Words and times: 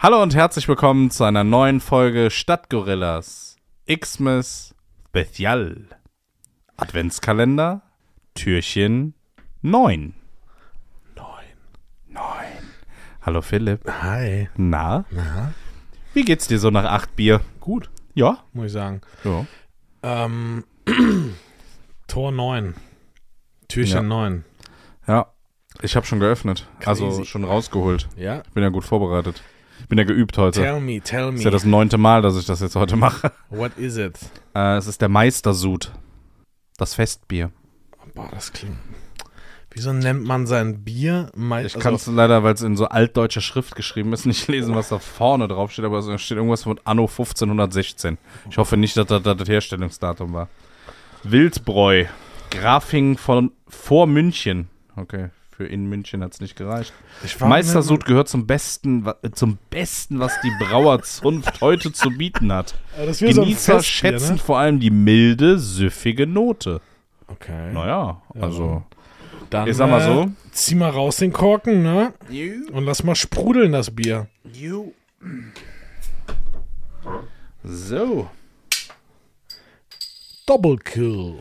Hallo 0.00 0.22
und 0.22 0.34
herzlich 0.34 0.68
willkommen 0.68 1.10
zu 1.10 1.24
einer 1.24 1.44
neuen 1.44 1.80
Folge 1.80 2.30
Stadtgorillas 2.30 3.56
Xmas 3.88 4.74
Special. 5.08 5.86
Adventskalender, 6.76 7.82
Türchen 8.34 9.14
9. 9.62 10.14
9. 11.16 11.24
9. 12.08 12.22
Hallo 13.22 13.42
Philipp. 13.42 13.80
Hi. 14.02 14.48
Na, 14.56 15.04
Na, 15.10 15.52
wie 16.14 16.24
geht's 16.24 16.46
dir 16.46 16.58
so 16.60 16.70
nach 16.70 16.84
acht 16.84 17.16
Bier? 17.16 17.40
gut, 17.60 17.90
Ja? 18.14 18.44
muss 18.52 18.66
ich 18.66 18.72
sagen. 18.72 19.00
Ja. 19.24 19.46
Ähm, 20.04 20.64
Tor 22.06 22.30
9. 22.30 22.74
Türchen 23.66 23.96
Ja. 23.96 24.02
9. 24.02 24.44
Ja. 25.08 25.26
Ich 25.82 25.96
habe 25.96 26.06
schon 26.06 26.20
geöffnet. 26.20 26.66
Also 26.84 27.08
Crazy. 27.08 27.24
schon 27.26 27.44
rausgeholt. 27.44 28.08
Ja? 28.16 28.42
Ich 28.46 28.52
bin 28.52 28.62
ja 28.62 28.68
gut 28.68 28.84
vorbereitet. 28.84 29.42
Ich 29.80 29.88
bin 29.88 29.98
ja 29.98 30.04
geübt 30.04 30.36
heute. 30.38 30.60
Tell 30.60 30.80
me, 30.80 31.00
tell 31.00 31.30
me. 31.32 31.38
ist 31.38 31.44
ja 31.44 31.50
das 31.50 31.64
neunte 31.64 31.98
Mal, 31.98 32.22
dass 32.22 32.36
ich 32.36 32.46
das 32.46 32.60
jetzt 32.60 32.76
heute 32.76 32.96
mache. 32.96 33.32
What 33.50 33.76
is 33.78 33.96
it? 33.96 34.18
Äh, 34.54 34.76
es 34.76 34.86
ist 34.86 35.00
der 35.00 35.08
Meistersud. 35.08 35.92
Das 36.76 36.94
Festbier. 36.94 37.50
Boah, 38.14 38.28
das 38.32 38.52
klingt. 38.52 38.76
Wieso 39.70 39.92
nennt 39.92 40.24
man 40.24 40.46
sein 40.46 40.82
Bier? 40.82 41.30
Mei- 41.36 41.60
Ich 41.64 41.74
also 41.74 41.78
kann 41.80 41.94
es 41.94 42.06
leider, 42.06 42.42
weil 42.42 42.54
es 42.54 42.62
in 42.62 42.76
so 42.76 42.86
altdeutscher 42.88 43.40
Schrift 43.42 43.76
geschrieben 43.76 44.12
ist, 44.12 44.26
nicht 44.26 44.48
lesen, 44.48 44.74
was 44.74 44.88
da 44.88 44.98
vorne 44.98 45.46
drauf 45.46 45.70
steht, 45.70 45.84
aber 45.84 45.98
es 45.98 46.20
steht 46.22 46.36
irgendwas 46.36 46.62
von 46.64 46.80
Anno 46.84 47.02
1516. 47.06 48.18
Ich 48.50 48.56
hoffe 48.58 48.76
nicht, 48.76 48.96
dass 48.96 49.06
das 49.06 49.22
das 49.22 49.48
Herstellungsdatum 49.48 50.32
war. 50.32 50.48
Wildbräu. 51.22 52.06
Grafing 52.50 53.18
von 53.18 53.52
vor 53.68 54.06
München. 54.06 54.68
Okay, 54.96 55.28
für 55.58 55.66
in 55.66 55.86
München 55.86 56.22
hat 56.22 56.34
es 56.34 56.40
nicht 56.40 56.54
gereicht. 56.54 56.92
Meistersud 57.40 58.04
gehört 58.04 58.28
zum 58.28 58.46
besten, 58.46 59.04
äh, 59.22 59.30
zum 59.32 59.58
besten, 59.70 60.20
was 60.20 60.32
die 60.40 60.52
Brauerzunft 60.60 61.60
heute 61.60 61.92
zu 61.92 62.10
bieten 62.10 62.52
hat. 62.52 62.76
So 63.10 63.26
ein 63.26 63.34
Genießer 63.34 63.74
Festbier, 63.74 63.82
schätzen 63.82 64.34
Ne? 64.34 64.38
vor 64.38 64.58
allem 64.58 64.78
die 64.78 64.92
milde, 64.92 65.58
süffige 65.58 66.28
Note. 66.28 66.80
Okay. 67.26 67.72
Naja, 67.72 68.22
also. 68.40 68.84
Dann, 69.50 69.66
Ich 69.66 69.76
sag 69.76 69.90
mal 69.90 70.00
so. 70.00 70.22
Äh, 70.22 70.28
zieh 70.52 70.76
mal 70.76 70.90
raus 70.90 71.16
den 71.16 71.32
Korken, 71.32 71.82
ne? 71.82 72.14
Und 72.70 72.84
lass 72.84 73.02
mal 73.02 73.16
sprudeln, 73.16 73.72
das 73.72 73.90
Bier. 73.90 74.28
So. 77.64 78.30
Double 80.46 80.76
Kill. 80.78 81.40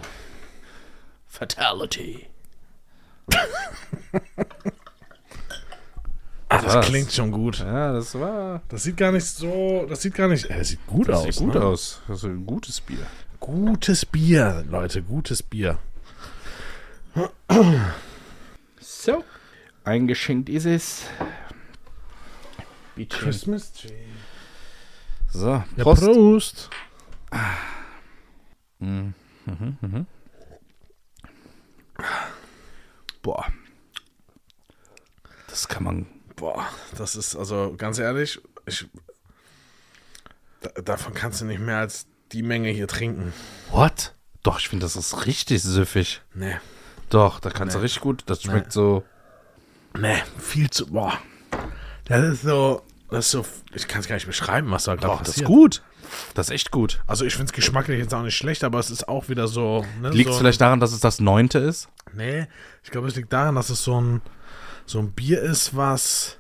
Fatality. 1.28 2.26
Ah, 6.70 6.76
das 6.78 6.86
klingt 6.88 7.12
schon 7.12 7.32
gut. 7.32 7.60
Ja, 7.60 7.94
das 7.94 8.14
war. 8.20 8.62
Das 8.70 8.84
sieht 8.84 8.98
gar 8.98 9.12
nicht 9.12 9.26
so. 9.26 9.86
Das 9.90 10.02
sieht 10.02 10.14
gar 10.16 10.28
nicht. 10.28 10.46
Äh, 10.50 10.58
das 10.60 10.70
sieht 10.70 10.86
gut 10.88 11.08
Das 11.10 11.20
aus. 11.20 11.24
sieht 11.26 11.38
gut 11.38 11.54
ne? 11.56 11.62
aus. 11.64 12.02
Das 12.08 12.18
ist 12.20 12.24
ein 12.26 12.46
gutes 12.46 12.82
Bier. 12.82 13.06
Gutes 13.40 14.06
Bier, 14.06 14.64
Leute, 14.70 15.04
gutes 15.04 15.44
Bier. 15.44 15.78
So. 18.80 19.24
Eingeschenkt 19.84 20.50
ist 20.50 20.66
es. 20.66 21.04
Bitte. 22.96 23.16
Christmas 23.18 23.72
Tree. 23.74 23.90
So, 25.32 25.50
Ja, 25.50 25.66
Prost. 25.78 26.02
Prost. 26.04 26.70
Boah. 33.22 33.46
Das 35.48 35.68
kann 35.68 35.84
man. 35.84 36.06
Boah, 36.36 36.68
das 36.98 37.16
ist 37.16 37.36
also 37.36 37.74
ganz 37.78 38.00
ehrlich, 38.00 38.42
ich, 38.66 38.86
da, 40.62 40.70
davon 40.82 41.14
kannst 41.14 41.42
du 41.42 41.46
nicht 41.46 41.60
mehr 41.60 41.78
als 41.78 42.08
die 42.32 42.44
Menge 42.44 42.70
hier 42.70 42.88
trinken. 42.88 43.34
What? 43.72 44.14
Doch, 44.44 44.60
ich 44.60 44.70
finde, 44.70 44.86
das 44.86 44.96
ist 44.96 45.26
richtig 45.26 45.62
süffig. 45.64 46.22
Nee. 46.34 46.56
Doch, 47.10 47.40
da 47.40 47.50
kannst 47.50 47.76
du 47.76 47.80
Nee. 47.80 47.84
richtig 47.84 48.02
gut. 48.02 48.24
Das 48.28 48.42
schmeckt 48.42 48.72
so. 48.72 49.04
Nee, 49.98 50.22
viel 50.38 50.70
zu. 50.70 50.88
Boah. 50.88 51.18
Das 52.06 52.24
ist 52.24 52.42
so. 52.44 52.82
Das 53.10 53.26
ist 53.26 53.32
so. 53.32 53.46
Ich 53.74 53.88
kann 53.88 54.02
es 54.02 54.08
gar 54.08 54.16
nicht 54.16 54.28
beschreiben, 54.28 54.70
was 54.72 54.84
da 54.84 54.96
gerade 54.96 55.08
Doch, 55.08 55.20
das 55.20 55.30
passiert. 55.30 55.44
ist 55.50 55.54
gut. 55.56 55.84
Das 56.36 56.48
ist 56.48 56.52
echt 56.54 56.72
gut. 56.72 57.02
Also 57.08 57.26
ich 57.26 57.34
finde 57.36 57.48
es 57.48 57.54
geschmacklich 57.54 58.00
jetzt 58.00 58.14
auch 58.14 58.22
nicht 58.24 58.36
schlecht, 58.38 58.64
aber 58.64 58.80
es 58.80 58.90
ist 58.90 59.08
auch 59.08 59.28
wieder 59.30 59.48
so. 59.48 59.86
Ne, 60.02 60.10
Liegt 60.10 60.30
es 60.30 60.36
so, 60.36 60.40
vielleicht 60.40 60.62
daran, 60.62 60.80
dass 60.80 60.92
es 60.94 61.00
das 61.00 61.20
neunte 61.20 61.60
ist? 61.60 61.90
Nee, 62.14 62.48
ich 62.84 62.92
glaube, 62.92 63.08
es 63.08 63.16
liegt 63.16 63.32
daran, 63.34 63.56
dass 63.56 63.70
es 63.70 63.84
so 63.84 64.00
ein, 64.00 64.22
so 64.86 65.00
ein 65.00 65.12
Bier 65.14 65.42
ist, 65.42 65.76
was. 65.76 66.38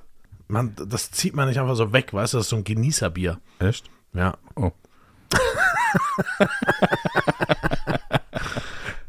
Man, 0.47 0.73
das 0.87 1.11
zieht 1.11 1.35
man 1.35 1.47
nicht 1.49 1.59
einfach 1.59 1.75
so 1.75 1.91
weg, 1.93 2.13
weißt 2.13 2.33
du? 2.33 2.37
Das 2.37 2.45
ist 2.45 2.49
so 2.49 2.55
ein 2.55 2.63
Genießerbier. 2.63 3.39
Echt? 3.59 3.89
Ja. 4.13 4.37
Oh. 4.55 4.71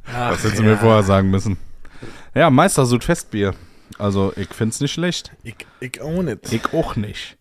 Ach, 0.06 0.30
Das 0.30 0.42
hättest 0.44 0.58
du 0.58 0.62
mir 0.64 0.76
vorher 0.76 1.02
sagen 1.02 1.30
müssen. 1.30 1.56
Ja, 2.34 2.50
Meistersud 2.50 3.04
Festbier. 3.04 3.54
Also, 3.98 4.32
ich 4.36 4.48
finde 4.48 4.72
es 4.74 4.80
nicht 4.80 4.92
schlecht. 4.92 5.32
Ich, 5.42 5.56
ich 5.80 6.00
own 6.02 6.28
it. 6.28 6.52
Ich 6.52 6.72
auch 6.72 6.96
nicht. 6.96 7.36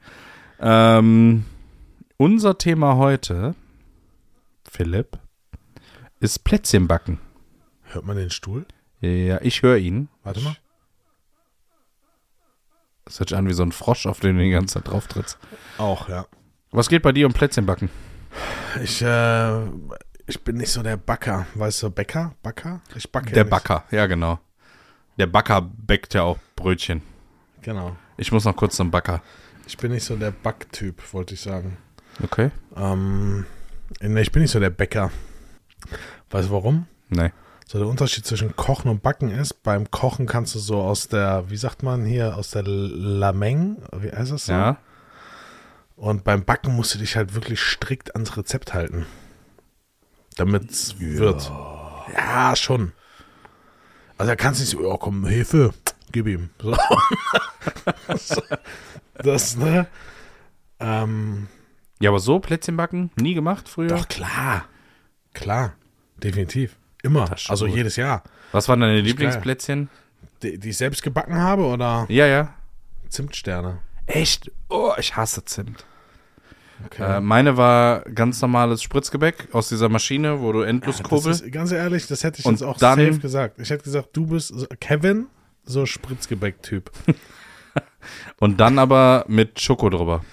Ähm, 0.60 1.46
unser 2.18 2.58
Thema 2.58 2.96
heute, 2.98 3.54
Philipp, 4.70 5.20
ist 6.20 6.44
Plätzchenbacken. 6.44 7.20
Hört 7.84 8.06
man 8.06 8.18
den 8.18 8.30
Stuhl? 8.32 8.66
Ja, 9.02 9.40
ich 9.42 9.62
höre 9.62 9.78
ihn. 9.78 10.10
Warte 10.24 10.42
mal. 10.42 10.56
Das 13.08 13.20
hört 13.22 13.30
sich 13.30 13.38
an 13.38 13.48
wie 13.48 13.54
so 13.54 13.64
ein 13.64 13.72
Frosch, 13.72 14.06
auf 14.06 14.20
den 14.20 14.38
du 14.38 14.44
die 14.44 14.52
ganze 14.52 14.76
Zeit 14.76 14.90
drauf 14.90 15.08
trittst. 15.08 15.38
Auch, 15.78 16.10
ja. 16.10 16.26
Was 16.72 16.90
geht 16.90 17.04
bei 17.04 17.14
dir 17.14 17.26
um 17.26 17.32
Plätzchenbacken? 17.32 17.90
Ich, 18.84 19.02
äh, 19.02 19.66
ich 20.28 20.44
bin 20.44 20.58
nicht 20.58 20.72
so 20.72 20.84
der 20.84 20.98
Backer. 20.98 21.48
Weißt 21.56 21.84
du, 21.84 21.90
Bäcker? 21.90 22.34
Backer? 22.44 22.82
Ich 22.96 23.10
backe 23.10 23.32
Der 23.32 23.46
nicht. 23.46 23.50
Backer, 23.52 23.86
ja 23.92 24.06
genau. 24.08 24.40
Der 25.18 25.28
Backer 25.28 25.62
bäckt 25.62 26.14
ja 26.16 26.24
auch 26.24 26.38
Brötchen. 26.58 27.02
Genau. 27.62 27.96
Ich 28.18 28.34
muss 28.34 28.44
noch 28.44 28.56
kurz 28.58 28.76
zum 28.76 28.92
Backer. 28.92 29.22
Ich 29.68 29.78
bin 29.78 29.94
nicht 29.94 30.04
so 30.04 30.18
der 30.18 30.32
Backtyp, 30.32 31.02
wollte 31.14 31.34
ich 31.34 31.42
sagen. 31.42 31.78
Okay? 32.22 32.52
Ähm, 32.76 33.46
nee, 34.02 34.22
ich 34.22 34.32
bin 34.34 34.42
nicht 34.42 34.52
so 34.52 34.60
der 34.60 34.70
Bäcker. 34.70 35.12
Weißt 36.30 36.50
du 36.50 36.54
warum? 36.54 36.88
Nee. 37.10 37.32
So 37.70 37.80
der 37.80 37.88
Unterschied 37.88 38.26
zwischen 38.26 38.56
Kochen 38.56 38.90
und 38.90 39.04
Backen 39.04 39.30
ist, 39.30 39.62
beim 39.62 39.92
Kochen 39.92 40.26
kannst 40.26 40.56
du 40.56 40.60
so 40.60 40.82
aus 40.82 41.10
der, 41.10 41.50
wie 41.50 41.58
sagt 41.58 41.84
man 41.84 42.06
hier, 42.06 42.38
aus 42.38 42.52
der 42.52 42.64
Lameng, 42.64 43.78
wie 43.98 44.10
heißt 44.10 44.32
das 44.32 44.46
so? 44.46 44.54
Ja? 44.54 44.78
Und 45.98 46.24
beim 46.24 46.46
Backen 46.46 46.76
musst 46.76 46.94
du 46.96 47.00
dich 47.00 47.18
halt 47.18 47.34
wirklich 47.36 47.60
strikt 47.60 48.16
ans 48.16 48.38
Rezept 48.38 48.74
halten. 48.74 49.06
Damit 50.38 50.72
es 50.72 50.98
wird. 51.00 51.52
Ja, 52.16 52.56
schon. 52.56 52.94
Also 54.18 54.32
da 54.32 54.36
kannst 54.38 54.62
du 54.62 54.64
nicht 54.64 54.72
so, 54.72 54.90
ja 54.90 54.96
komm, 54.98 55.26
Hefe, 55.26 55.74
gib 56.12 56.28
ihm. 56.28 56.50
So. 58.18 58.42
Das, 59.24 59.58
ne? 59.58 59.88
Ähm, 60.80 61.48
Ja, 62.00 62.12
aber 62.12 62.20
so 62.20 62.40
Plätzchenbacken? 62.40 63.10
Nie 63.16 63.34
gemacht 63.34 63.68
früher? 63.68 63.88
doch, 63.88 64.08
klar. 64.08 64.66
Klar. 65.34 65.74
Definitiv. 66.22 66.78
Immer. 67.04 67.30
Also 67.50 67.68
jedes 67.68 67.96
Jahr. 67.96 68.24
Was 68.52 68.68
waren 68.70 68.80
deine. 68.82 69.00
Lieblingsplätzchen? 69.02 69.90
Die, 70.44 70.58
die 70.60 70.70
ich 70.70 70.78
selbst 70.78 71.02
gebacken 71.04 71.36
habe 71.36 71.64
oder 71.64 72.06
Ja, 72.10 72.26
ja. 72.28 72.54
Zimtsterne? 73.10 73.80
Echt? 74.06 74.52
Oh, 74.70 74.92
ich 74.98 75.16
hasse 75.16 75.44
Zimt. 75.46 75.86
Okay. 76.86 77.18
Äh, 77.18 77.22
meine 77.22 77.58
war 77.58 78.02
ganz 78.02 78.40
normales 78.42 78.84
Spritzgebäck 78.84 79.48
aus 79.52 79.70
dieser 79.70 79.90
Maschine, 79.90 80.42
wo 80.42 80.52
du 80.52 80.62
endlos 80.62 80.98
das 80.98 81.08
kurbel. 81.08 81.32
ist, 81.32 81.52
ganz 81.52 81.72
ehrlich, 81.72 82.06
das 82.08 82.24
hätte 82.24 82.40
ich 82.40 82.46
Und 82.46 82.54
jetzt 82.54 82.62
auch 82.64 82.78
dann- 82.78 83.00
safe 83.00 83.20
gesagt. 83.20 83.60
Ich 83.60 83.70
hätte 83.72 83.84
gesagt, 83.84 84.10
du 84.14 84.28
bist 84.28 84.50
so- 84.50 84.68
Kevin, 84.80 85.26
so 85.64 85.86
Spritzgebäck-Typ. 85.88 86.92
Und 88.40 88.60
dann 88.60 88.80
aber 88.80 89.26
mit 89.28 89.60
Schoko 89.60 89.90
drüber. 89.90 90.24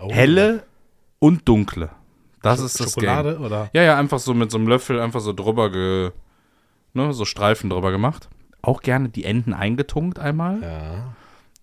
Oh. 0.00 0.10
Helle 0.12 0.62
und 1.18 1.46
dunkle. 1.48 1.90
Das 2.44 2.60
ist 2.60 2.78
das 2.80 2.92
Schokolade 2.92 3.34
Game. 3.34 3.44
oder? 3.44 3.70
Ja, 3.72 3.82
ja, 3.82 3.96
einfach 3.98 4.18
so 4.18 4.34
mit 4.34 4.50
so 4.50 4.58
einem 4.58 4.68
Löffel 4.68 5.00
einfach 5.00 5.20
so 5.20 5.32
drüber 5.32 5.70
ge, 5.70 6.10
ne, 6.92 7.12
so 7.12 7.24
Streifen 7.24 7.70
drüber 7.70 7.90
gemacht. 7.90 8.28
Auch 8.62 8.80
gerne 8.80 9.08
die 9.08 9.24
Enden 9.24 9.52
eingetunkt 9.52 10.18
einmal. 10.18 10.62
Ja. 10.62 11.14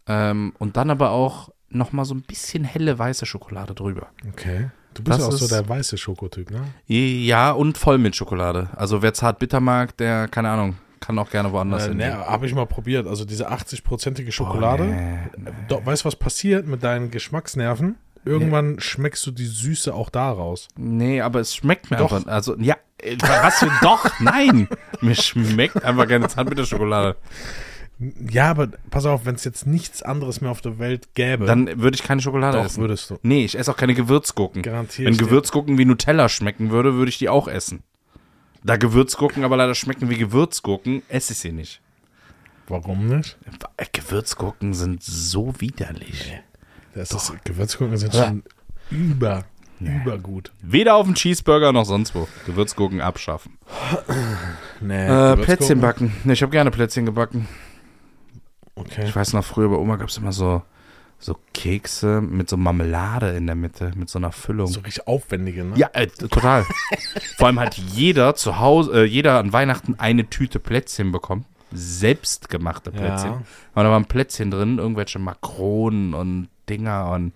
Ähm, 0.08 0.54
und 0.60 0.78
dann 0.78 0.90
aber 0.90 1.12
auch 1.12 1.50
nochmal 1.70 2.06
so 2.06 2.14
ein 2.14 2.22
bisschen 2.22 2.64
helle 2.64 2.98
weiße 3.00 3.26
Schokolade 3.26 3.74
drüber. 3.74 4.08
Okay. 4.30 4.70
Du 4.94 5.04
bist 5.04 5.20
Das 5.20 5.28
ja 5.28 5.34
auch 5.34 5.38
so 5.38 5.48
der 5.48 5.68
weiße 5.70 5.98
Schokotyp, 5.98 6.52
ne? 6.52 6.64
Ja, 6.88 7.52
und 7.52 7.78
Vollmilchschokolade. 7.78 8.70
Also 8.76 9.02
wer 9.02 9.14
zart 9.14 9.40
bitter 9.40 9.62
mag, 9.62 9.96
der, 9.98 10.28
keine 10.28 10.50
Ahnung, 10.50 10.76
kann 11.00 11.18
auch 11.18 11.30
gerne 11.30 11.52
woanders 11.54 11.86
Äh, 11.86 11.90
hin. 11.90 11.98
ne, 11.98 12.18
habe 12.28 12.46
ich 12.46 12.54
mal 12.54 12.66
probiert. 12.66 13.08
Also 13.08 13.24
diese 13.24 13.50
80-prozentige 13.50 14.32
Schokolade. 14.34 14.84
Oh, 14.84 15.40
nee. 15.40 15.52
Do, 15.70 15.82
weißt 15.86 16.04
du, 16.04 16.08
was 16.08 16.18
passiert 16.18 16.68
mit 16.68 16.84
deinen 16.84 17.10
Geschmacksnerven? 17.10 17.96
Irgendwann 18.24 18.80
schmeckst 18.80 19.26
du 19.26 19.32
die 19.32 19.46
Süße 19.46 19.94
auch 19.94 20.10
da 20.10 20.32
raus. 20.32 20.68
Nee, 20.78 21.22
aber 21.22 21.40
es 21.40 21.56
schmeckt 21.56 21.90
mir 21.90 21.98
Doch. 21.98 22.14
einfach. 22.14 22.32
Also, 22.32 22.56
ja, 22.60 22.76
äh, 23.00 23.18
was 23.20 23.60
für 23.60 23.72
doch? 23.82 24.20
Nein! 24.20 24.68
Mir 25.02 25.16
schmeckt 25.16 25.84
einfach 25.84 26.08
keine 26.08 26.28
Zartbitterschokolade. 26.28 27.16
Ja, 28.30 28.50
aber 28.50 28.68
pass 28.90 29.06
auf, 29.06 29.26
wenn 29.26 29.36
es 29.36 29.44
jetzt 29.44 29.68
nichts 29.68 30.02
anderes 30.02 30.42
mehr 30.42 30.50
auf 30.52 30.62
der 30.62 30.80
Welt 30.80 31.14
gäbe, 31.14 31.46
Dann 31.46 31.82
würde 31.82 31.96
ich 31.96 32.04
keine 32.04 32.22
Schokolade 32.22 32.58
doch 32.58 32.66
essen. 32.66 32.82
würdest 32.82 33.10
du. 33.10 33.18
Nee, 33.22 33.46
ich 33.46 33.58
esse 33.58 33.72
auch 33.72 33.78
keine 33.78 33.94
Gewürzgurken. 33.94 34.62
Garantiere 34.64 35.10
Wenn. 35.10 35.18
Gewürzgurken 35.18 35.78
wie 35.78 35.86
Nutella 35.86 36.28
schmecken 36.30 36.72
würde, 36.72 36.96
würde 36.96 37.10
ich 37.10 37.18
die 37.20 37.30
auch 37.30 37.48
essen. 37.48 37.84
Da 38.64 38.78
Gewürzgurken 38.78 39.44
aber 39.44 39.58
leider 39.58 39.76
schmecken 39.76 40.10
wie 40.10 40.18
Gewürzgurken, 40.18 41.02
esse 41.10 41.34
ich 41.34 41.40
sie 41.40 41.52
nicht. 41.52 41.82
Warum 42.68 43.08
nicht? 43.08 43.38
Äh, 43.78 43.86
Gewürzgurken 43.92 44.74
sind 44.74 45.04
so 45.04 45.60
widerlich. 45.60 46.40
Das 46.96 47.12
ist, 47.12 47.34
Gewürzgurken 47.46 47.98
sind 47.98 48.14
schon 48.14 48.44
über, 48.90 49.46
übergut. 49.80 50.52
Weder 50.62 50.96
auf 50.96 51.06
dem 51.06 51.16
Cheeseburger 51.16 51.72
noch 51.72 51.86
sonst 51.86 52.14
wo. 52.16 52.28
Gewürzgurken 52.46 53.02
abschaffen. 53.02 53.58
Nee, 54.82 55.06
Äh, 55.06 55.08
Gewürzgurken- 55.10 55.36
Plätzchen 55.44 55.82
backen. 55.82 56.14
Ne, 56.24 56.34
ich 56.34 56.42
habe 56.42 56.52
gerne 56.52 56.72
Plätzchen 56.72 57.06
gebacken. 57.06 57.48
Okay. 58.76 59.04
Ich 59.06 59.16
weiß 59.16 59.34
noch, 59.34 59.46
früher 59.46 59.70
bei 59.70 59.76
Oma 59.76 59.96
gab 59.98 60.10
es 60.10 60.18
immer 60.18 60.32
so, 60.32 60.64
so 61.20 61.38
Kekse 61.54 62.20
mit 62.22 62.50
so 62.50 62.58
Marmelade 62.58 63.30
in 63.38 63.46
der 63.46 63.56
Mitte, 63.56 63.92
mit 63.96 64.10
so 64.10 64.18
einer 64.18 64.32
Füllung. 64.32 64.68
So 64.68 64.80
richtig 64.80 65.08
aufwendige, 65.08 65.64
ne? 65.64 65.74
Ja, 65.78 65.90
äh, 65.94 66.08
total. 66.08 66.66
Vor 67.38 67.48
allem 67.48 67.60
hat 67.60 67.78
jeder 67.78 68.34
zu 68.36 68.60
Hause, 68.60 69.04
äh, 69.04 69.06
jeder 69.06 69.38
an 69.40 69.54
Weihnachten 69.54 69.96
eine 70.00 70.30
Tüte 70.30 70.60
Plätzchen 70.60 71.12
bekommen. 71.12 71.46
Selbstgemachte 71.74 72.92
Plätzchen. 72.92 73.32
Ja. 73.32 73.38
Und 73.76 73.84
da 73.84 73.90
waren 73.92 74.06
Plätzchen 74.06 74.50
drin, 74.52 74.80
irgendwelche 74.80 75.20
Makronen 75.20 76.14
und 76.16 76.48
Dinger 76.72 77.12
und 77.12 77.34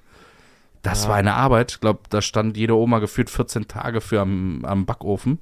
das 0.82 1.04
Ja. 1.04 1.10
war 1.10 1.16
eine 1.18 1.34
Arbeit. 1.34 1.74
Ich 1.74 1.80
glaube, 1.80 2.02
da 2.10 2.22
stand 2.22 2.58
jede 2.58 2.76
Oma 2.76 3.00
gefühlt 3.00 3.30
14 3.30 3.68
Tage 3.68 4.02
für 4.02 4.22
am, 4.22 4.64
am 4.66 4.86
Backofen. 4.86 5.40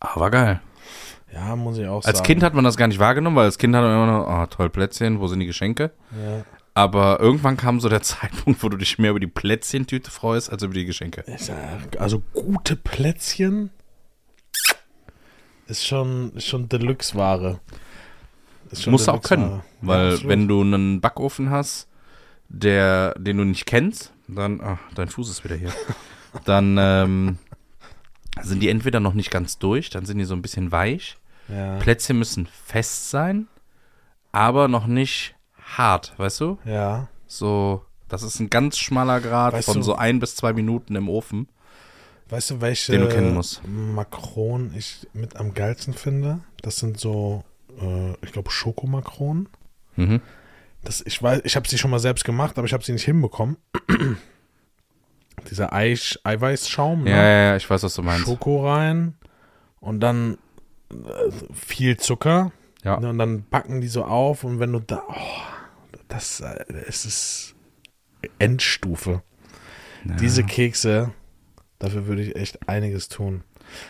Aber 0.00 0.30
geil. 0.30 0.60
Ja, 1.32 1.56
muss 1.56 1.78
ich 1.78 1.86
auch 1.86 2.04
Als 2.04 2.18
sagen. 2.18 2.26
Kind 2.26 2.42
hat 2.42 2.54
man 2.54 2.64
das 2.64 2.76
gar 2.76 2.88
nicht 2.88 2.98
wahrgenommen, 2.98 3.36
weil 3.36 3.46
als 3.46 3.56
Kind 3.58 3.74
hat 3.74 3.82
man 3.82 3.92
immer 3.94 4.06
noch, 4.06 4.26
oh, 4.28 4.46
toll, 4.46 4.68
Plätzchen, 4.68 5.18
wo 5.20 5.28
sind 5.28 5.40
die 5.40 5.46
Geschenke? 5.46 5.90
Ja. 6.10 6.44
Aber 6.74 7.20
irgendwann 7.20 7.56
kam 7.56 7.80
so 7.80 7.88
der 7.88 8.02
Zeitpunkt, 8.02 8.62
wo 8.62 8.68
du 8.68 8.76
dich 8.76 8.98
mehr 8.98 9.10
über 9.10 9.20
die 9.20 9.26
Plätzchentüte 9.26 10.10
freust, 10.10 10.50
als 10.50 10.62
über 10.62 10.74
die 10.74 10.84
Geschenke. 10.84 11.24
Also 11.98 12.22
gute 12.34 12.76
Plätzchen 12.76 13.70
ist 15.66 15.86
schon, 15.86 16.32
ist 16.34 16.46
schon 16.46 16.68
Deluxe-Ware. 16.68 17.60
Musst 18.86 19.06
du 19.08 19.12
auch 19.12 19.22
können. 19.22 19.50
Ja, 19.50 19.62
Weil 19.82 20.06
absolut. 20.12 20.28
wenn 20.30 20.48
du 20.48 20.60
einen 20.62 21.00
Backofen 21.00 21.50
hast, 21.50 21.88
der, 22.54 23.14
den 23.18 23.38
du 23.38 23.44
nicht 23.44 23.66
kennst, 23.66 24.12
dann, 24.28 24.60
ach, 24.62 24.78
dein 24.94 25.08
Fuß 25.08 25.30
ist 25.30 25.42
wieder 25.44 25.56
hier, 25.56 25.72
dann 26.44 26.76
ähm, 26.78 27.38
sind 28.42 28.60
die 28.60 28.68
entweder 28.68 29.00
noch 29.00 29.14
nicht 29.14 29.30
ganz 29.30 29.58
durch, 29.58 29.90
dann 29.90 30.04
sind 30.06 30.18
die 30.18 30.24
so 30.24 30.34
ein 30.34 30.42
bisschen 30.42 30.70
weich. 30.72 31.16
Ja. 31.48 31.76
Plätzchen 31.78 32.18
müssen 32.18 32.46
fest 32.46 33.10
sein, 33.10 33.48
aber 34.30 34.68
noch 34.68 34.86
nicht 34.86 35.34
hart, 35.76 36.12
weißt 36.18 36.40
du? 36.40 36.58
ja. 36.64 37.08
So, 37.26 37.82
das 38.10 38.22
ist 38.22 38.40
ein 38.40 38.50
ganz 38.50 38.76
schmaler 38.76 39.18
Grad 39.22 39.54
Weißt 39.54 39.64
von 39.64 39.76
du- 39.78 39.82
so 39.82 39.94
ein 39.94 40.20
bis 40.20 40.36
zwei 40.36 40.52
Minuten 40.52 40.94
im 40.96 41.08
Ofen. 41.08 41.48
Weißt 42.28 42.50
du, 42.50 42.60
welche 42.60 42.92
Den 42.92 43.00
du 43.02 43.08
kennen 43.08 43.32
musst. 43.32 43.62
Makronen 43.66 44.74
ich 44.76 45.06
mit 45.14 45.36
am 45.36 45.54
geilsten 45.54 45.94
finde? 45.94 46.40
Das 46.60 46.76
sind 46.76 47.00
so, 47.00 47.42
äh, 47.80 48.12
ich 48.22 48.32
glaube, 48.32 48.50
Schokomakronen. 48.50 49.48
Mhm. 49.96 50.20
Das, 50.84 51.00
ich 51.06 51.22
weiß, 51.22 51.42
ich 51.44 51.56
habe 51.56 51.68
sie 51.68 51.78
schon 51.78 51.90
mal 51.90 51.98
selbst 52.00 52.24
gemacht, 52.24 52.58
aber 52.58 52.66
ich 52.66 52.72
habe 52.72 52.84
sie 52.84 52.92
nicht 52.92 53.04
hinbekommen. 53.04 53.56
Dieser 55.50 55.72
Eich, 55.72 56.18
Eiweißschaum, 56.24 57.06
Ja, 57.06 57.16
ne? 57.16 57.22
ja, 57.22 57.42
ja, 57.50 57.56
ich 57.56 57.68
weiß, 57.68 57.82
was 57.82 57.94
du 57.94 58.02
meinst. 58.02 58.24
Schoko 58.26 58.68
rein 58.68 59.14
und 59.80 60.00
dann 60.00 60.38
äh, 60.90 61.30
viel 61.54 61.96
Zucker. 61.96 62.52
Ja. 62.84 62.94
Und 62.94 63.18
dann 63.18 63.44
backen 63.48 63.80
die 63.80 63.88
so 63.88 64.04
auf 64.04 64.44
und 64.44 64.58
wenn 64.58 64.72
du 64.72 64.80
da, 64.80 65.02
oh, 65.08 65.14
das 66.08 66.40
äh, 66.40 66.64
es 66.88 67.04
ist 67.04 67.54
Endstufe. 68.38 69.22
Ja. 70.04 70.16
Diese 70.16 70.42
Kekse, 70.44 71.12
dafür 71.78 72.06
würde 72.06 72.22
ich 72.22 72.36
echt 72.36 72.68
einiges 72.68 73.08
tun. 73.08 73.44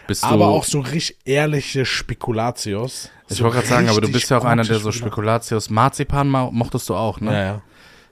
Bist 0.06 0.24
Aber 0.24 0.48
auch 0.48 0.64
so 0.64 0.80
richtig 0.80 1.16
ehrliche 1.24 1.84
Spekulatius. 1.84 3.10
ich 3.28 3.36
So 3.38 3.44
wollte 3.44 3.56
gerade 3.56 3.68
sagen, 3.68 3.88
aber 3.88 4.00
du 4.00 4.10
bist 4.10 4.30
ja 4.30 4.38
auch 4.38 4.44
einer, 4.44 4.62
der 4.64 4.78
so 4.78 4.90
Spekula- 4.90 4.92
Spekulatius. 4.98 5.70
Marzipan 5.70 6.28
ma- 6.28 6.50
mochtest 6.50 6.88
du 6.88 6.94
auch, 6.94 7.20
ne? 7.20 7.32
Ja, 7.32 7.42
ja. 7.44 7.62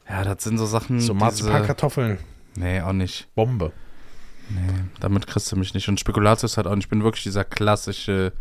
Ja, 0.09 0.25
das 0.25 0.43
sind 0.45 0.59
so 0.59 0.67
Sachen. 0.67 1.01
So 1.01 1.15
Marzipankartoffeln, 1.15 2.19
Nee, 2.57 2.81
auch 2.81 2.93
nicht. 2.93 3.29
Bombe. 3.35 3.73
Nee, 4.49 4.61
damit 4.99 5.29
kriegst 5.29 5.51
du 5.53 5.57
mich 5.57 5.73
nicht. 5.75 5.89
Und 5.89 6.01
Spekulatius 6.01 6.57
halt 6.57 6.67
auch 6.67 6.75
nicht. 6.75 6.87
Ich 6.87 6.91
bin 6.91 7.05
wirklich 7.05 7.23
dieser 7.23 7.45
klassische 7.45 8.33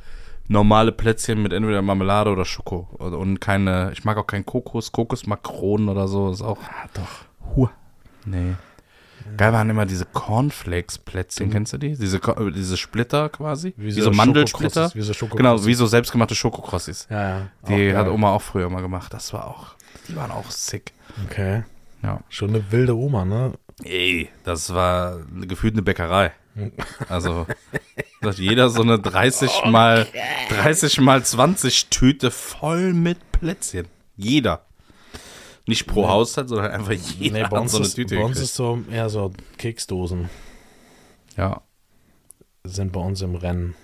normale 0.48 0.92
Plätzchen 0.92 1.44
mit 1.44 1.54
entweder 1.54 1.83
Marmelade 1.83 2.31
oder 2.31 2.44
Schoko. 2.45 2.88
Und 2.98 3.39
keine, 3.39 3.92
ich 3.94 4.04
mag 4.04 4.18
auch 4.18 4.25
keinen 4.25 4.48
Kokos, 4.48 4.92
Kokosmakronen 4.92 5.88
oder 5.89 6.07
so. 6.07 6.31
Ist 6.31 6.42
auch. 6.42 6.57
Ah, 6.63 6.88
doch. 6.95 7.56
Huh. 7.56 7.69
Nee. 8.25 8.56
Geil 9.38 9.54
waren 9.54 9.70
immer 9.70 9.86
diese 9.86 10.06
Cornflakes-Plätzchen, 10.06 11.50
kennst 11.50 11.74
du 11.74 11.78
die? 11.78 11.98
Diese, 11.98 12.18
äh, 12.18 12.52
diese 12.52 12.78
Splitter 12.78 13.30
quasi. 13.30 13.74
Wie, 13.78 13.92
so 13.92 14.12
Mandelsplitter. 14.12 14.90
Schokokrossis, 14.90 15.22
Wie 15.22 15.28
so. 15.28 15.36
Genau, 15.36 15.66
wie 15.66 15.74
so 15.74 15.86
selbstgemachte 15.86 16.36
Schokokrossis. 16.36 17.08
Ja, 17.10 17.30
ja. 17.30 17.50
Die 17.68 17.92
Auch 17.94 17.98
hat 17.98 18.06
geil. 18.06 18.14
Oma 18.14 18.31
auch 18.31 18.42
früher 18.42 18.70
mal 18.70 18.81
gemacht. 18.81 19.14
Das 19.14 19.34
war 19.34 19.48
auch, 19.48 19.76
die 20.08 20.16
waren 20.16 20.31
auch 20.31 20.50
sick. 20.52 20.94
Okay. 21.26 21.64
Ja. 22.04 22.22
Schon 22.30 22.50
eine 22.50 22.72
wilde 22.72 22.96
Oma, 22.96 23.26
ne? 23.26 23.54
Ey, 23.84 24.30
das 24.44 24.74
war 24.74 25.20
gefühlt 25.48 25.74
eine 25.74 25.81
Bäckerei. 25.81 26.31
Also, 27.08 27.46
da 28.22 28.30
hat 28.30 28.38
jeder 28.38 28.70
so 28.70 28.81
eine 28.81 29.00
30 29.00 29.66
mal 29.66 30.08
30 30.50 31.00
mal 31.00 31.24
20 31.24 31.90
Tüte 31.90 32.31
voll 32.31 32.94
mit 32.94 33.31
Plätzchen. 33.31 33.88
Jeder. 34.18 34.66
Nicht 35.69 35.86
pro 35.88 36.07
Haushalt, 36.07 36.50
sondern 36.50 36.71
einfach 36.71 36.92
jeder 36.92 37.44
Nee, 37.44 37.48
bei 37.50 37.60
uns, 37.60 37.71
so 37.71 37.77
eine 37.77 37.86
ist, 37.86 37.94
Tüte 37.94 38.16
bei 38.16 38.24
uns 38.24 38.39
ist 38.39 38.56
so 38.56 38.80
eher 38.92 39.10
so 39.10 39.31
Keksdosen 39.57 40.30
Ja. 41.38 41.62
sind 42.63 42.92
bei 42.92 43.00
uns 43.00 43.21
im 43.21 43.36
Rennen. 43.36 43.75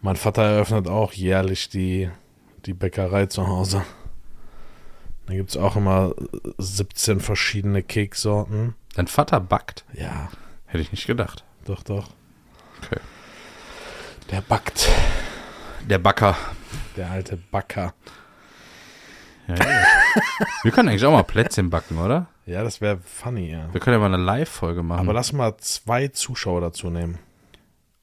Mein 0.00 0.16
Vater 0.16 0.42
eröffnet 0.42 0.88
auch 0.88 1.12
jährlich 1.12 1.68
die, 1.68 2.10
die 2.66 2.74
Bäckerei 2.74 3.26
zu 3.26 3.46
Hause. 3.46 3.84
Da 5.26 5.34
gibt 5.34 5.50
es 5.50 5.56
auch 5.56 5.76
immer 5.76 6.12
17 6.58 7.20
verschiedene 7.20 7.82
Keksorten. 7.82 8.74
Dein 8.94 9.06
Vater 9.06 9.40
backt? 9.40 9.84
Ja, 9.92 10.28
Hätte 10.66 10.82
ich 10.82 10.90
nicht 10.90 11.06
gedacht. 11.06 11.44
doch, 11.66 11.82
doch. 11.84 12.08
Okay. 12.82 13.00
Der 14.32 14.40
backt. 14.40 14.88
Der 15.88 15.98
Backer. 15.98 16.36
Der 16.96 17.10
alte 17.12 17.36
Backer. 17.36 17.94
Ja, 19.46 19.54
ja. 19.54 19.84
Wir 20.62 20.70
können 20.72 20.88
eigentlich 20.88 21.04
auch 21.04 21.12
mal 21.12 21.22
Plätzchen 21.24 21.70
backen, 21.70 21.98
oder? 21.98 22.26
Ja, 22.46 22.62
das 22.62 22.80
wäre 22.80 22.98
funny, 23.04 23.50
ja. 23.50 23.68
Wir 23.72 23.80
können 23.80 23.94
ja 24.00 24.08
mal 24.08 24.12
eine 24.14 24.22
Live-Folge 24.22 24.82
machen. 24.82 25.00
Aber 25.00 25.12
lass 25.12 25.32
mal 25.32 25.56
zwei 25.58 26.08
Zuschauer 26.08 26.60
dazu 26.60 26.90
nehmen. 26.90 27.18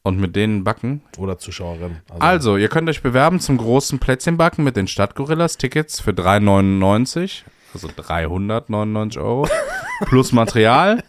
und 0.04 0.20
mit 0.20 0.36
denen 0.36 0.64
backen. 0.66 1.02
Oder 1.18 1.38
Zuschauerinnen. 1.38 2.02
Also, 2.20 2.58
ihr 2.58 2.68
könnt 2.68 2.90
euch 2.90 3.02
bewerben 3.02 3.40
zum 3.40 3.58
großen 3.58 4.00
Plätzchenbacken 4.00 4.64
mit 4.64 4.76
den 4.76 4.88
Stadtgorillas. 4.88 5.58
Tickets 5.58 6.02
für 6.02 6.12
3,99, 6.12 7.44
also 7.74 7.90
399 7.96 9.20
Euro. 9.22 9.48
plus 10.06 10.32
Material. 10.34 11.04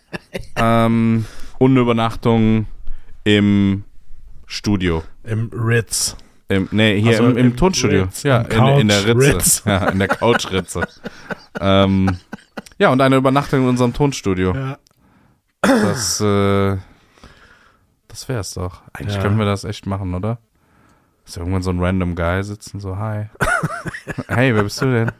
ähm, 0.56 1.24
und 1.58 1.70
eine 1.72 1.80
Übernachtung 1.80 2.66
im 3.24 3.84
Studio. 4.46 5.02
Im 5.24 5.50
Ritz. 5.52 6.16
Im, 6.48 6.68
nee, 6.72 7.00
hier 7.00 7.12
Also 7.12 7.24
im, 7.24 7.36
im 7.36 7.46
im 7.46 7.56
Tonstudio. 7.56 8.02
Ritz, 8.02 8.22
ja, 8.22 8.42
in, 8.42 8.80
in 8.80 8.88
der 8.88 9.04
Ritze. 9.06 9.14
Couch-Ritz. 9.32 9.62
Ja, 9.64 9.88
in 9.88 9.98
der 9.98 10.08
Couchritze. 10.08 10.86
ähm, 11.60 12.18
ja, 12.78 12.90
und 12.90 13.00
eine 13.00 13.16
Übernachtung 13.16 13.62
in 13.62 13.68
unserem 13.68 13.92
Tonstudio. 13.94 14.54
Ja. 14.54 14.78
Das, 15.62 16.20
äh, 16.20 16.76
das 18.08 18.28
wär's 18.28 18.52
doch. 18.54 18.82
Eigentlich 18.92 19.16
Ja. 19.16 19.22
können 19.22 19.38
wir 19.38 19.46
das 19.46 19.64
echt 19.64 19.86
machen, 19.86 20.14
oder? 20.14 20.38
Ist 21.24 21.38
irgendwann 21.38 21.62
so 21.62 21.70
ein 21.70 21.80
random 21.80 22.14
Guy 22.14 22.44
sitzen, 22.44 22.80
so, 22.80 22.98
hi. 22.98 23.30
hey, 24.28 24.54
wer 24.54 24.62
bist 24.64 24.82
du 24.82 24.86
denn? 24.92 25.12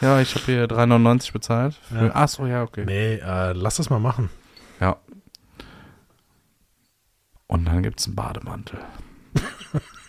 Ja, 0.00 0.20
ich 0.20 0.32
habe 0.36 0.44
hier 0.44 0.66
3,99 0.68 1.32
bezahlt. 1.32 1.74
Für, 1.74 2.06
Ja. 2.06 2.10
Ach 2.14 2.28
so, 2.28 2.46
ja, 2.46 2.62
okay. 2.62 2.84
Nee, 2.86 3.14
äh, 3.16 3.52
lass 3.52 3.76
das 3.76 3.90
mal 3.90 3.98
machen. 3.98 4.30
Ja. 4.78 4.96
Und 7.48 7.64
dann 7.64 7.82
gibt's 7.82 8.06
einen 8.06 8.14
Bademantel. 8.14 8.78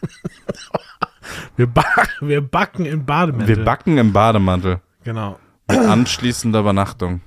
Wir, 1.57 1.67
ba 1.67 1.83
wir 2.21 2.41
backen 2.41 2.85
im 2.85 3.05
Bademäntel. 3.05 3.57
Wir 3.57 3.65
backen 3.65 3.97
im 3.97 4.13
Bademantel. 4.13 4.81
Genau. 5.03 5.39
Mit 5.67 5.79
anschließender 5.79 6.59
Übernachtung. 6.59 7.21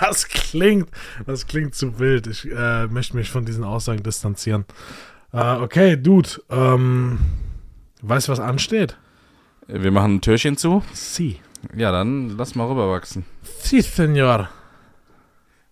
Das 0.00 0.28
klingt, 0.28 0.88
das 1.26 1.46
klingt 1.46 1.74
zu 1.74 1.98
wild. 1.98 2.26
Ich 2.26 2.50
äh, 2.50 2.86
möchte 2.86 3.16
mich 3.16 3.30
von 3.30 3.44
diesen 3.44 3.64
Aussagen 3.64 4.02
distanzieren. 4.02 4.64
Äh, 5.32 5.56
okay, 5.56 5.96
Dude. 5.96 6.30
Ähm, 6.50 7.18
weißt 8.02 8.28
du, 8.28 8.32
was 8.32 8.40
ansteht? 8.40 8.96
Wir 9.66 9.92
machen 9.92 10.16
ein 10.16 10.20
Türchen 10.20 10.56
zu. 10.56 10.82
Sie. 10.92 11.40
Ja, 11.76 11.92
dann 11.92 12.36
lass 12.36 12.54
mal 12.54 12.66
rüberwachsen. 12.66 13.24
Sie, 13.60 13.80
Senor. 13.82 14.48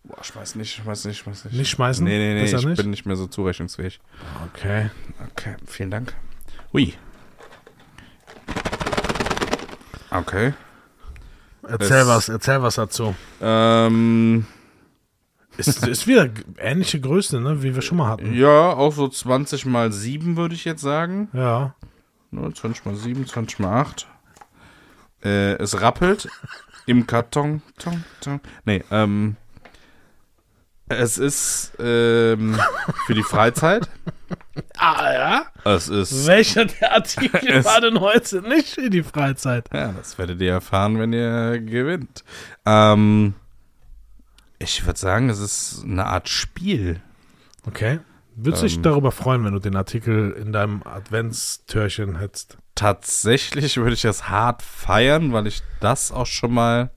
Boah, 0.09 0.19
ich 0.23 0.35
weiß 0.37 0.55
nicht, 0.55 0.79
ich 0.79 0.87
weiß 0.87 1.05
nicht, 1.07 1.21
ich 1.21 1.27
weiß 1.27 1.45
nicht. 1.47 1.55
Nicht 1.57 1.71
schmeißen? 1.71 2.05
Nee, 2.05 2.19
nee, 2.19 2.35
nee, 2.35 2.43
Besser 2.43 2.59
ich 2.59 2.67
nicht? 2.67 2.77
bin 2.81 2.91
nicht 2.91 3.07
mehr 3.07 3.17
so 3.17 3.27
zurechnungsfähig. 3.27 3.99
Okay. 4.55 4.91
Okay, 5.33 5.57
vielen 5.67 5.91
Dank. 5.91 6.15
Hui. 6.73 6.95
Okay. 10.11 10.55
Erzähl 11.67 11.97
Es- 12.03 12.07
was, 12.07 12.29
erzähl 12.29 12.63
was 12.63 12.77
dazu. 12.77 13.15
Ähm, 13.41 14.47
Ist, 15.57 15.85
ist 15.87 16.07
wieder 16.07 16.29
ähnliche 16.59 17.01
Größe, 17.01 17.41
ne, 17.41 17.63
wie 17.63 17.75
wir 17.75 17.83
schon 17.83 17.99
mal 17.99 18.09
hatten. 18.09 18.33
ja, 18.35 18.71
auch 18.73 18.93
so 18.93 19.09
20 19.09 19.67
mal 19.67 19.91
7 19.91 20.37
würde 20.37 20.55
ich 20.55 20.65
jetzt 20.65 20.83
sagen. 20.83 21.29
Ja. 21.33 21.75
Ne, 22.31 22.53
20 22.53 22.85
mal 22.85 22.95
7, 22.95 23.27
20 23.27 23.59
mal 23.59 23.81
8. 23.81 24.07
Äh, 25.25 25.55
es 25.55 25.81
rappelt 25.81 26.29
im 26.87 27.07
Karton. 27.07 27.63
Tong, 27.79 28.05
tong. 28.21 28.41
Nee, 28.65 28.85
ähm. 28.93 29.37
Es 30.89 31.19
ist 31.19 31.73
ähm, 31.81 32.57
für 33.07 33.15
die 33.15 33.25
Freizeit. 33.25 33.89
Ah, 34.77 35.13
ja? 35.13 35.47
Es 35.65 35.89
ist. 35.89 36.27
Welcher 36.27 36.65
der 36.67 36.93
Artikel 36.95 37.65
war 37.65 37.81
denn 37.81 38.01
heute 38.01 38.41
nicht 38.43 38.75
für 38.75 38.89
die 38.89 39.03
Freizeit? 39.03 39.69
Ja, 39.73 39.93
das 39.93 40.17
werdet 40.19 40.41
ihr 40.41 40.53
erfahren, 40.53 40.99
wenn 40.99 41.13
ihr 41.13 41.59
gewinnt. 41.61 42.25
Ähm, 42.65 43.35
ich 44.59 44.87
würde 44.87 44.99
sagen, 44.99 45.29
es 45.29 45.41
ist 45.41 45.83
eine 45.85 46.07
Art 46.07 46.29
Spiel. 46.29 47.01
Okay. 47.67 47.99
Würdest 48.37 48.63
du 48.63 48.67
dich 48.67 48.77
Ähm. 48.77 48.83
darüber 48.83 49.13
freuen, 49.13 49.45
wenn 49.45 49.55
du 49.55 49.59
den 49.61 49.77
Artikel 49.77 50.33
in 50.33 50.53
deinem 50.53 50.83
Adventstürchen 50.85 52.19
hättest? 52.19 52.59
Tatsächlich 52.75 53.77
würde 53.79 53.95
ich 53.95 54.03
das 54.03 54.29
hart 54.29 54.63
feiern, 54.63 55.33
weil 55.33 55.47
ich 55.47 55.63
das 55.81 56.13
auch 56.13 56.27
schon 56.27 56.53
mal 56.53 56.91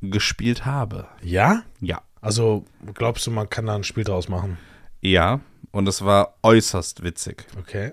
gespielt 0.00 0.64
habe. 0.66 1.08
Ja? 1.22 1.62
Ja. 1.80 2.02
Also 2.28 2.66
glaubst 2.92 3.26
du, 3.26 3.30
man 3.30 3.48
kann 3.48 3.64
da 3.64 3.74
ein 3.74 3.84
Spiel 3.84 4.04
draus 4.04 4.28
machen? 4.28 4.58
Ja, 5.00 5.40
und 5.70 5.88
es 5.88 6.04
war 6.04 6.34
äußerst 6.42 7.02
witzig 7.02 7.46
Okay. 7.58 7.92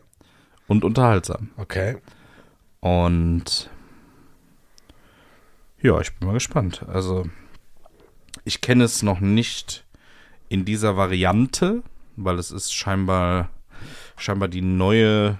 und 0.67 0.83
unterhaltsam. 0.83 1.51
Okay. 1.55 1.95
Und 2.81 3.69
ja, 5.81 6.01
ich 6.01 6.13
bin 6.15 6.27
mal 6.27 6.33
gespannt. 6.33 6.83
Also, 6.85 7.29
ich 8.43 8.59
kenne 8.59 8.83
es 8.83 9.03
noch 9.03 9.21
nicht 9.21 9.85
in 10.49 10.65
dieser 10.65 10.97
Variante, 10.97 11.81
weil 12.17 12.37
es 12.37 12.51
ist 12.51 12.73
scheinbar, 12.73 13.51
scheinbar 14.17 14.49
die 14.49 14.61
neue 14.61 15.37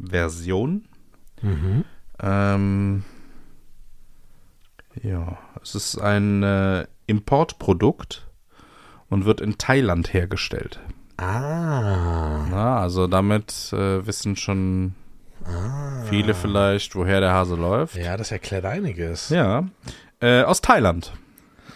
Version. 0.00 0.84
Mhm. 1.42 1.84
Ähm, 2.18 3.04
ja, 5.00 5.38
es 5.62 5.76
ist 5.76 5.96
ein 6.00 6.42
äh, 6.42 6.88
Importprodukt 7.10 8.26
und 9.08 9.24
wird 9.26 9.40
in 9.40 9.58
Thailand 9.58 10.12
hergestellt. 10.14 10.80
Ah. 11.18 12.46
Na, 12.50 12.78
also 12.78 13.06
damit 13.06 13.72
äh, 13.72 14.06
wissen 14.06 14.36
schon 14.36 14.94
viele 16.08 16.34
vielleicht, 16.34 16.94
woher 16.94 17.20
der 17.20 17.32
Hase 17.32 17.56
läuft. 17.56 17.96
Ja, 17.96 18.16
das 18.16 18.30
erklärt 18.30 18.64
einiges. 18.64 19.28
Ja, 19.30 19.64
äh, 20.20 20.42
aus 20.42 20.60
Thailand. 20.60 21.12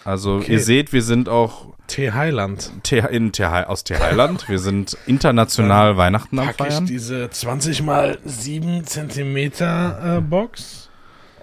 Also 0.03 0.35
Okay. 0.37 0.53
ihr 0.53 0.59
seht, 0.59 0.93
wir 0.93 1.01
sind 1.01 1.29
auch 1.29 1.73
T. 1.87 2.11
Highland. 2.11 2.71
The 2.85 2.97
in 3.11 3.31
The 3.33 3.45
aus 3.45 3.83
Thailand. 3.83 4.47
Wir 4.49 4.59
sind 4.59 4.97
international 5.07 5.97
Weihnachten 5.97 6.39
am 6.39 6.45
Pack 6.47 6.55
ich 6.59 6.65
Feiern. 6.73 6.85
diese 6.85 7.29
20 7.29 7.81
mal 7.83 8.17
7 8.23 8.83
Zentimeter 8.85 10.17
äh, 10.17 10.21
Box. 10.21 10.89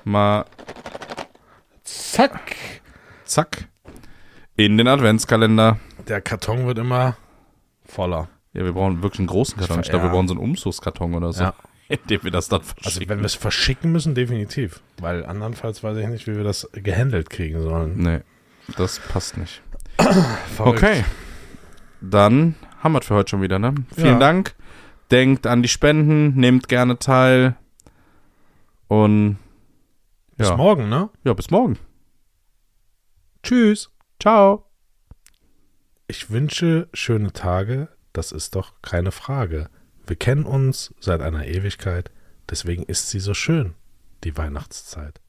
Mal 0.04 0.44
Zack. 1.84 2.56
zack 3.24 3.68
in 4.64 4.78
den 4.78 4.88
Adventskalender. 4.88 5.78
Der 6.08 6.20
Karton 6.20 6.66
wird 6.66 6.78
immer 6.78 7.16
voller. 7.84 8.28
Ja, 8.52 8.64
wir 8.64 8.72
brauchen 8.72 9.02
wirklich 9.02 9.20
einen 9.20 9.28
großen 9.28 9.58
Karton. 9.58 9.80
Ich 9.80 9.88
glaube, 9.88 10.04
wir 10.06 10.10
brauchen 10.10 10.28
so 10.28 10.34
einen 10.34 10.42
Umzugskarton 10.42 11.14
oder 11.14 11.32
so, 11.32 11.44
Ja. 11.44 11.54
in 11.88 11.98
dem 12.08 12.22
wir 12.24 12.30
das 12.30 12.48
dann 12.48 12.60
Also 12.60 12.74
verschicken. 12.74 13.08
wenn 13.08 13.18
wir 13.20 13.26
es 13.26 13.34
verschicken 13.34 13.92
müssen, 13.92 14.14
definitiv. 14.14 14.82
Weil 15.00 15.24
andernfalls 15.26 15.82
weiß 15.82 15.96
ich 15.98 16.06
nicht, 16.08 16.26
wie 16.26 16.36
wir 16.36 16.44
das 16.44 16.68
gehandelt 16.72 17.30
kriegen 17.30 17.60
sollen. 17.62 17.96
nee, 17.98 18.20
das 18.76 18.98
passt 19.00 19.36
nicht. 19.36 19.62
Okay, 20.58 21.04
dann 22.00 22.54
haben 22.80 22.92
wir 22.92 23.00
es 23.00 23.06
für 23.06 23.14
heute 23.14 23.30
schon 23.30 23.42
wieder, 23.42 23.58
ne? 23.58 23.74
Vielen 23.94 24.06
Ja. 24.14 24.18
Dank. 24.18 24.54
Denkt 25.10 25.46
an 25.46 25.62
die 25.62 25.68
Spenden, 25.68 26.34
nehmt 26.36 26.68
gerne 26.68 26.98
teil. 26.98 27.54
Und 28.88 29.36
Bis 30.36 30.48
ja. 30.48 30.56
morgen, 30.56 30.88
ne? 30.88 31.10
ja, 31.24 31.32
bis 31.34 31.50
morgen. 31.50 31.78
Tschüss. 33.42 33.90
Ciao. 34.22 34.70
Ich 36.06 36.30
wünsche 36.30 36.88
schöne 36.92 37.32
Tage. 37.32 37.88
Das 38.12 38.30
ist 38.30 38.54
doch 38.54 38.80
keine 38.80 39.10
Frage. 39.10 39.68
Wir 40.06 40.14
kennen 40.14 40.44
uns 40.44 40.94
seit 41.00 41.20
einer 41.20 41.48
Ewigkeit. 41.48 42.12
Deswegen 42.48 42.84
ist 42.84 43.10
sie 43.10 43.18
so 43.18 43.34
schön, 43.34 43.74
die 44.22 44.36
Weihnachtszeit. 44.36 45.20